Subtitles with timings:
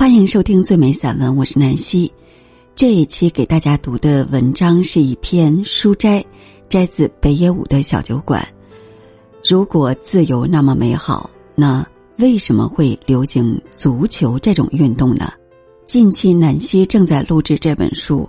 [0.00, 2.10] 欢迎收听最美散文，我是南希。
[2.74, 6.24] 这一期给大家读的文章是一篇书斋，
[6.70, 8.42] 摘自北野武的小酒馆。
[9.44, 11.86] 如果自由那么美好，那
[12.16, 15.34] 为什么会流行足球这种运动呢？
[15.84, 18.26] 近期南希正在录制这本书，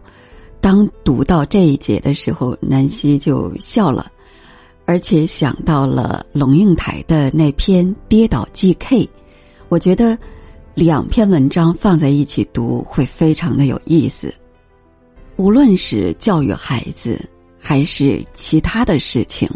[0.60, 4.12] 当读到这一节的时候，南希就笑了，
[4.84, 9.06] 而且想到了龙应台的那篇《跌倒即 K》，
[9.70, 10.20] 我觉得。
[10.74, 14.34] 两篇文章放在一起读会非常的有意思。
[15.36, 17.20] 无论是教育孩子，
[17.60, 19.50] 还是其他的事情，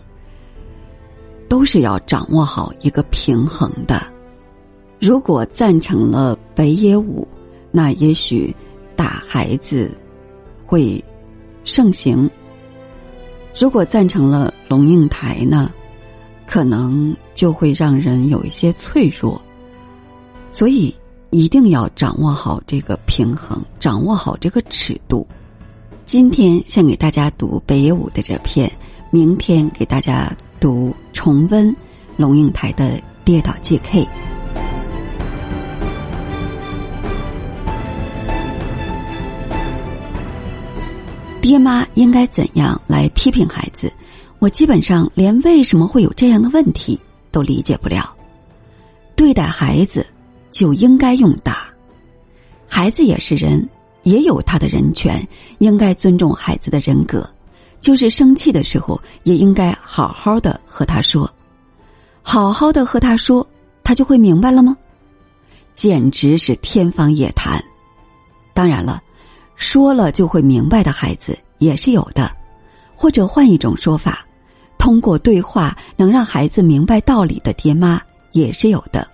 [1.48, 4.05] 都是要掌握好一个平衡的。
[4.99, 7.25] 如果赞成了北野武，
[7.72, 8.53] 那也许
[8.95, 9.89] 打孩子
[10.66, 11.02] 会
[11.63, 12.30] 盛行；
[13.58, 15.72] 如果赞成了龙应台呢，
[16.45, 19.41] 可能就会让人有一些脆弱。
[20.52, 20.94] 所以。
[21.35, 25.28] 一定要掌握好这个平衡，掌握好这个尺度。
[26.05, 28.72] 今天先给大家读北野武的这篇，
[29.11, 31.75] 明天给大家读重温
[32.16, 32.86] 龙应台的
[33.25, 33.80] 《跌倒 JK》。
[41.41, 43.91] 爹妈应该怎样来批评孩子？
[44.39, 46.97] 我基本上连为什么会有这样的问题
[47.30, 48.16] 都理解不了。
[49.17, 50.08] 对待孩子。
[50.56, 51.67] 就应该用打，
[52.66, 53.67] 孩子也是人，
[54.03, 55.22] 也有他的人权，
[55.58, 57.30] 应该尊重孩子的人格。
[57.81, 61.30] 就是生气的时候，也应该好好的和他说，
[62.22, 63.45] 好好的和他说，
[63.84, 64.78] 他就会明白了吗？
[65.73, 67.62] 简直是天方夜谭。
[68.53, 69.03] 当然了，
[69.58, 72.31] 说了就会明白的孩子也是有的，
[72.95, 74.25] 或者换一种说法，
[74.78, 79.06] 通过对话能让孩子明白道理的爹妈也是有的。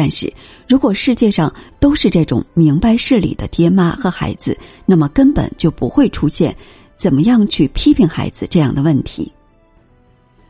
[0.00, 0.32] 但是，
[0.68, 6.56] 如果世界上都是这种明白事理的爹妈和孩子，那么根本就不会出现
[6.96, 9.32] 怎么样去批评孩子这样的问题。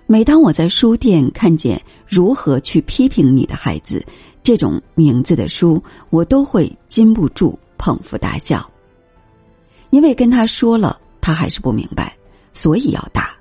[0.07, 4.05] 每当我在书店看见“如何去批评你的孩子”
[4.45, 8.71] 这种名字的书，我都会禁不住捧腹大笑，
[9.89, 12.15] 因为跟他说了，他还是不明白，
[12.53, 13.35] 所以要打。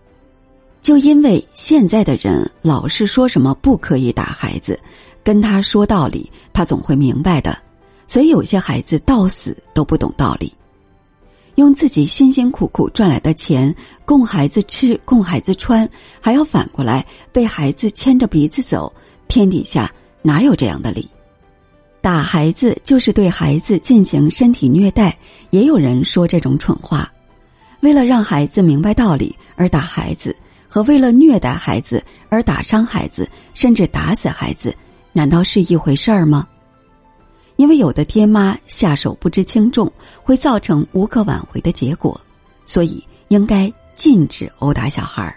[0.88, 4.80] 就因为现在的人老是说什么不可以打孩子。
[5.22, 7.62] 跟他说道理，他总会明白的。
[8.08, 10.50] 所以有些孩子到死都不懂道理，
[11.56, 13.76] 用自己辛辛苦苦赚来的钱
[14.06, 15.86] 供孩子吃、供孩子穿，
[16.22, 18.90] 还要反过来被孩子牵着鼻子走。
[19.28, 21.06] 天底下哪有这样的理？
[22.00, 25.18] 打孩子就是对孩子进行身体虐待。
[25.50, 27.12] 也有人说这种蠢话，
[27.82, 30.34] 为了让孩子明白道理而打孩子，
[30.78, 34.72] 和为了虐待孩子而打伤孩子，甚至打死孩子。
[35.12, 36.48] 难道是一回事儿吗？
[37.56, 42.22] 因为有的爹妈下手不知轻重，会造成无可挽回的结果，
[42.64, 45.36] 所以应该禁止殴打小孩儿。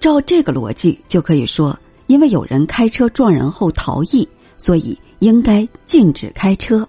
[0.00, 1.78] 照这个逻辑，就可以说，
[2.08, 4.28] 因为有人开车撞人后逃逸，
[4.58, 6.84] 所以应该禁止开车。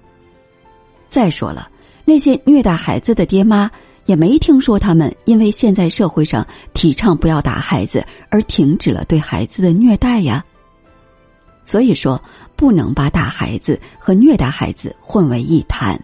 [1.08, 1.70] 再说了，
[2.04, 3.70] 那些虐待孩子的爹妈，
[4.06, 10.44] 也没听说他们因为现在社会上提倡不要打孩子而停止了对孩子的虐待呀。
[11.64, 12.22] 所以说，
[12.56, 16.00] 不能把打孩子和虐待孩子混为一谈。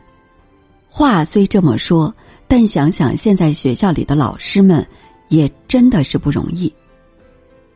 [0.88, 2.13] 话虽这么说，
[2.47, 4.85] 但想想现在学校里的老师们，
[5.29, 6.74] 也真的是不容易。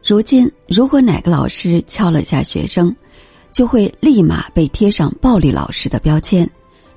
[0.04, 2.96] 如今，如果哪个老师敲了下学生，
[3.52, 6.48] 就会立马被贴上暴力老师的标签；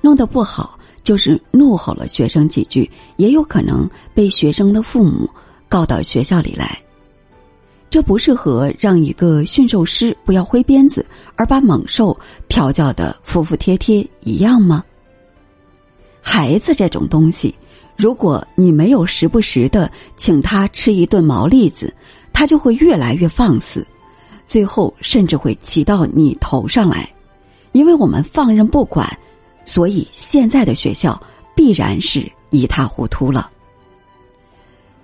[0.01, 5.29] 弄得不好，就是怒吼了学生几句，也有可能被学生的父母
[5.69, 6.77] 告到学校里来。
[7.91, 11.05] 这不是和让一个驯兽师不要挥鞭子，
[11.35, 12.17] 而把猛兽
[12.49, 14.83] 调教的服服帖帖一样吗？
[16.21, 17.53] 孩子这种东西，
[17.95, 21.93] 如果你没有时不时的请他吃一顿毛栗子，
[22.33, 23.85] 他就会越来越放肆，
[24.43, 27.07] 最后甚至会骑到你头上来。
[27.73, 29.07] 因为我们放任不管，
[29.65, 31.21] 所以现在的学校
[31.53, 33.51] 必然是一塌糊涂了。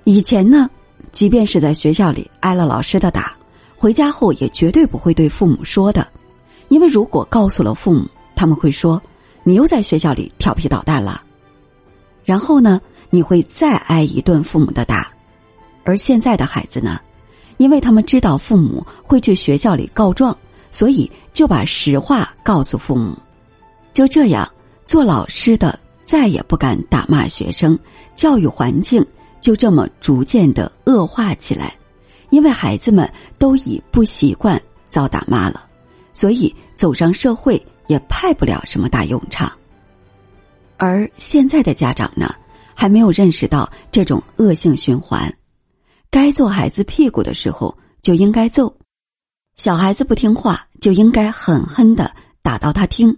[0.05, 0.69] 以前呢？
[1.11, 3.35] 即便是在学校里挨了老师的打，
[3.75, 6.07] 回家后也绝对不会对父母说的，
[6.69, 9.01] 因为如果告诉了父母，他们会说
[9.43, 11.21] 你又在学校里调皮捣蛋了。
[12.23, 12.79] 然后呢，
[13.09, 15.11] 你会再挨一顿父母的打。
[15.83, 16.97] 而现在的孩子呢，
[17.57, 20.37] 因为他们知道父母会去学校里告状，
[20.69, 23.17] 所以就把实话告诉父母。
[23.93, 24.51] 就这样，
[24.85, 27.77] 做老师的再也不敢打骂学生，
[28.15, 29.05] 教育环境。
[29.41, 31.75] 就这么逐渐的恶化起来，
[32.29, 35.67] 因为孩子们都已不习惯遭打骂了，
[36.13, 39.51] 所以走上社会也派不了什么大用场。
[40.77, 42.35] 而现在的家长呢，
[42.75, 45.35] 还没有认识到这种恶性循环，
[46.11, 48.71] 该揍孩子屁股的时候就应该揍，
[49.55, 52.13] 小孩子不听话就应该狠狠的
[52.43, 53.17] 打到他听，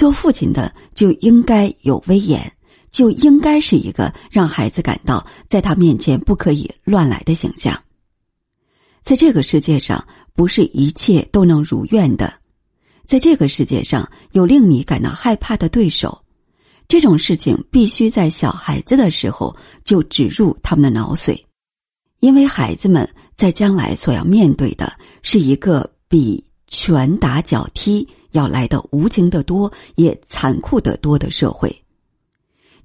[0.00, 2.50] 做父亲的就应该有威严，
[2.90, 7.78] 就应该是一个让孩子感到在他面前不可以乱来的形象。
[9.02, 10.02] 在这个世界上，
[10.34, 12.32] 不是一切都能如愿的。
[13.04, 16.18] 在这个世界上，有令你感到害怕的对手。
[16.88, 19.54] 这种事情必须在小孩子的时候
[19.84, 21.38] 就植入他们的脑髓，
[22.20, 23.06] 因为孩子们
[23.36, 31.74] 在将来所要面对的是一个比拳打脚踢要来的无情的多，也残酷的多的社会。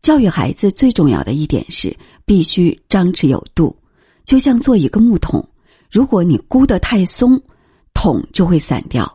[0.02, 1.96] 教育孩子最重要的一点是
[2.26, 3.76] 必须张弛有度，
[4.24, 5.44] 就像做一个木桶。
[5.90, 7.42] 如果你箍得太松，
[7.94, 9.06] 桶就会散掉；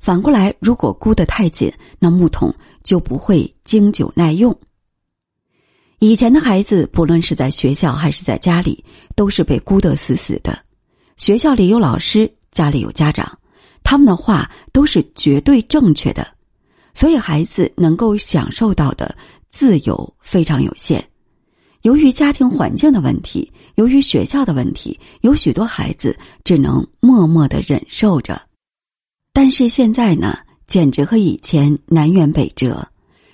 [0.00, 2.52] 反过来，如果箍得太紧，那木桶
[2.82, 4.56] 就不会经久耐用。
[6.00, 8.84] 以前的孩子，不论是在学校还是在家里，
[9.14, 10.58] 都是被箍得死死的。
[11.16, 13.38] 学校里有老师，家里有家长，
[13.82, 16.26] 他们的话都是绝对正确的，
[16.94, 19.14] 所以孩子能够享受到的
[19.50, 21.02] 自由非常有限。
[21.82, 28.40] 由于家庭环境的问题，由于学校的问题，有许多孩子只能默默的忍受着。
[29.32, 32.86] 但是现在呢，简直和以前南辕北辙，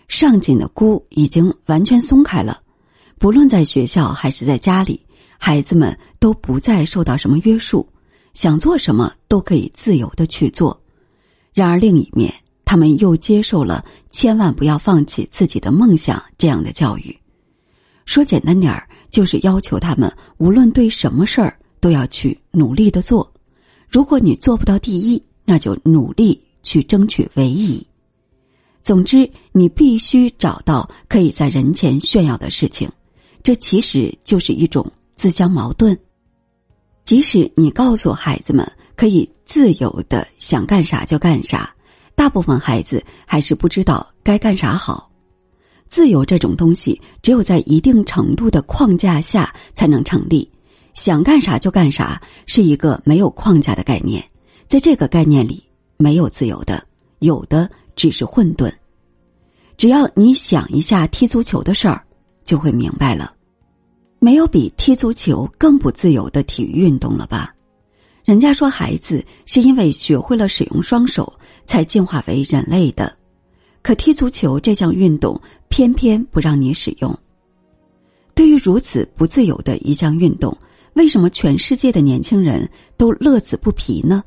[0.09, 2.63] 上紧的箍已经完全松开了。
[3.19, 5.05] 不论在学校还是在家里，
[5.39, 7.87] 孩子们都不再受到什么约束，
[8.39, 10.81] 想做什么都可以自由的去做。
[11.53, 12.33] 然而另一面，
[12.65, 17.19] 他们又接受了千万不要放弃自己的梦想这样的教育。
[18.07, 23.29] 说简单点儿，就是要求他们无论对什么事儿都要去努力的做。
[23.89, 27.85] 如果你做不到第一，那就努力去争取唯一。
[28.81, 32.89] 总之，你必须找到可以在人前炫耀的事情。
[33.43, 35.99] 这其实就是一种自相矛盾。
[37.09, 41.75] 即使你告诉孩子们可以自由的想干啥就干啥，
[42.15, 45.11] 大部分孩子还是不知道该干啥好。
[45.89, 50.53] 自由这种东西，只有在一定程度的框架下才能成立。
[50.93, 54.23] 想干啥就干啥，是一个没有框架的概念。
[54.67, 55.65] 在这个概念里，
[55.97, 56.87] 没有自由的，
[57.21, 58.71] 有的只是混沌。
[59.79, 62.05] 只要你想一下踢足球的事儿，
[62.45, 63.33] 就会明白了。
[64.19, 67.55] 没有比踢足球更不自由的体育运动了吧？
[68.25, 71.33] 人家说，孩子是因为学会了使用双手，
[71.67, 73.17] 才进化为人类的。
[73.81, 77.17] 可踢足球这项运动偏偏不让你使用。
[78.35, 80.55] 对于如此不自由的一项运动，
[80.95, 84.23] 为什么全世界的年轻人都乐此不疲呢？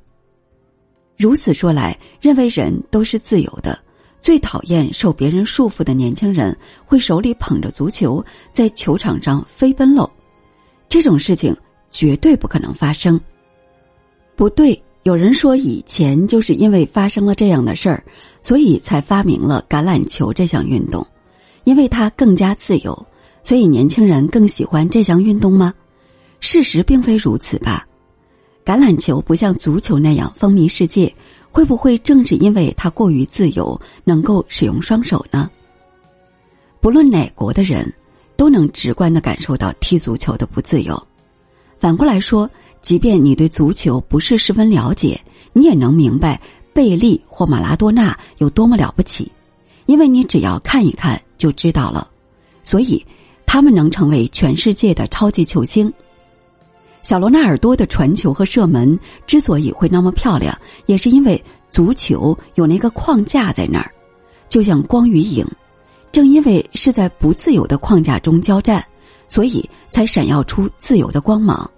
[1.17, 3.77] 如此说来，认为人都是自由的，
[4.21, 8.23] 最讨厌受别人束缚的年轻人，会手里捧着足球
[8.53, 10.09] 在球场上飞奔喽？
[10.87, 11.53] 这种事情
[11.91, 13.19] 绝对不可能发生。
[14.37, 14.81] 不对。
[15.03, 18.03] 有人说，以前就是因为发生了这样的事儿，
[18.39, 21.03] 所以才发明了橄榄球这项运动，
[21.63, 23.07] 因为它更加自由，
[23.41, 25.73] 所以年轻人更喜欢这项运动吗？
[26.39, 27.83] 事实并非如此吧。
[28.63, 31.11] 橄榄球不像足球那样风靡世界，
[31.51, 35.49] 会不会正是因为他过于自由，能够使用双手呢？
[36.79, 37.93] 不论哪国的人，
[38.35, 41.07] 都能直观的感受到踢足球的不自由。
[41.77, 42.49] 反过来说。
[42.81, 45.21] 即便你对足球不是十分了解，
[45.53, 46.41] 你也能明白
[46.73, 49.31] 贝利或马拉多纳有多么了不起，
[49.85, 52.09] 因为你只要看一看就知道了。
[52.63, 53.05] 所以，
[53.45, 55.93] 他们能成为全世界的超级球星。
[57.01, 63.91] 小罗纳尔多的传球和射门之所以会那么漂亮，也是因为足球有那个框架在那儿，
[64.49, 65.45] 就像光与影。
[66.11, 68.85] 正因为是在不自由的框架中交战，
[69.27, 71.69] 所以才闪耀出自由的光芒。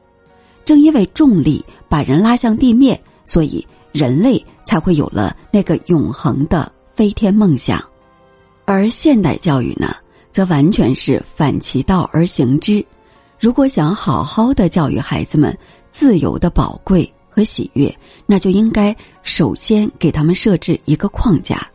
[0.66, 7.84] 正因为重力把人拉向地面，所以人类才会有了那个永恒的飞天梦想。
[8.66, 9.96] 而现代教育呢，
[10.32, 12.84] 则完全是反其道而行之。
[13.44, 15.54] 如果想好好的教育孩子们
[15.92, 17.94] 自由的宝贵和喜悦，
[18.26, 21.70] 那就应该首先给他们设置一个框架。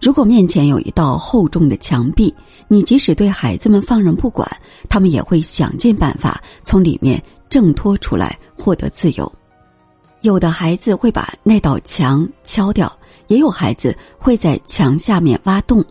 [0.00, 2.34] 如果面前有一道厚重的墙壁，
[2.66, 4.50] 你即使对孩子们放任不管，
[4.88, 7.22] 他们也会想尽办法从里面。
[7.50, 9.30] 挣脱出来，获得自由。
[10.22, 12.90] 有的孩子会把那道墙敲掉，
[13.26, 15.84] 也有孩子会在墙下面挖洞，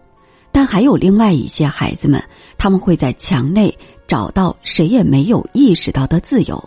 [0.52, 2.22] 但还有另外一些孩子们，
[2.58, 3.74] 他们会在墙内
[4.14, 6.64] 找到谁也没有意识到的自由。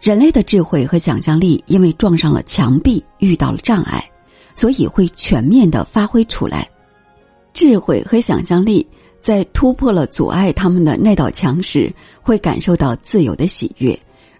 [0.00, 4.08] 人类的智慧和想象力因为撞上了墙壁，遇到了障碍，
[4.54, 6.70] 所以会全面的发挥出来。
[7.52, 8.86] 智慧和想象力
[9.20, 13.92] 在突破了阻碍他们的那道墙时，会感受到自由的喜悦；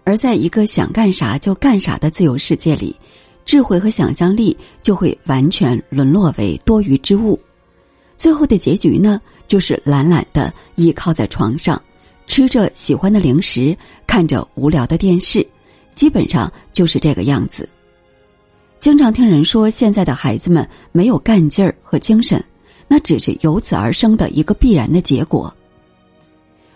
[0.05, 2.95] 而在一个想干啥就干啥的自由世界里，
[3.43, 7.37] 智慧和想象力就会完全沦落为多余之物。
[8.15, 11.81] 最后的结局呢，就是懒懒的倚靠在床上，
[12.27, 15.45] 吃着喜欢的零食，看着无聊的电视，
[15.93, 17.67] 基本上就是这个样子。
[18.79, 22.43] 经常听人说，现在的孩子们没有干劲儿和精神。
[22.87, 25.51] 那只是由此而生的一个必然的结果。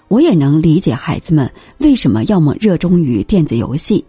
[0.07, 1.47] 我也能理解孩子们
[1.77, 4.03] 为什么要么热衷于电子游戏。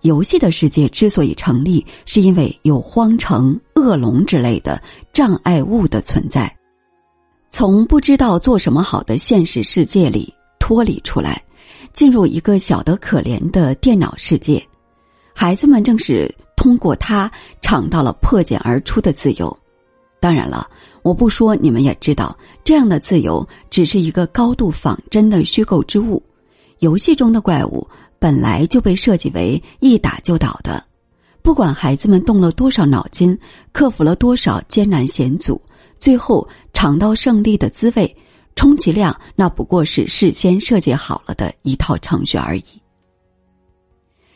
[0.00, 4.82] 游戏的世界之所以成立，是因为有荒城、恶龙之类的
[5.12, 6.52] 障碍物的存在。
[7.58, 11.42] 从不知道做什么好的现实世界里脱离出来，
[11.94, 14.62] 进入一个小得可怜的电脑世界，
[15.34, 17.32] 孩子们正是通过它
[17.62, 19.58] 尝到了破茧而出的自由。
[20.20, 20.68] 当然了，
[21.00, 26.22] 我不说，你们也知道，这样的自由只是一个高度仿真的虚构之物。
[26.80, 30.84] 游戏中的怪物本来就被设计为一打就倒的，
[31.40, 33.34] 不管孩子们动了多少脑筋，
[33.72, 35.58] 克服了多少艰难险阻，
[35.98, 36.46] 最后
[36.76, 38.14] 尝到胜利的滋味，
[38.54, 42.62] 充其量那不过是事先设计好了的一套程序而已。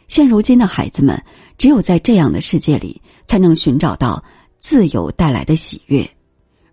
[0.09, 1.23] 现如今的孩子们，
[1.59, 4.25] 只有在这样的世界里，才能寻找到。
[4.59, 6.07] 自由带来的喜悦，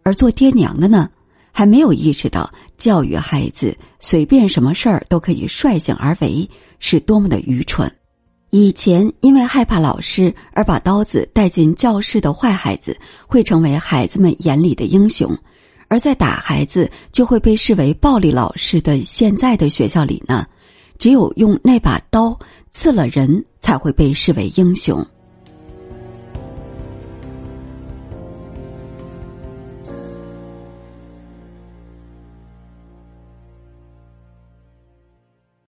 [0.03, 1.09] 而做爹娘的呢，
[1.53, 7.89] 还没有意识到教育孩子随便什么事儿都可以率性而为是多么的愚蠢。
[8.49, 15.29] 以前因为害怕老师而把刀子带进教室的坏孩子，会成为孩子们眼里的英雄；
[15.87, 20.45] 而在打孩子就会被视为暴力老师的现在的学校里呢，
[20.99, 22.37] 只有用那把刀
[22.71, 25.05] 刺了人才会被视为英雄。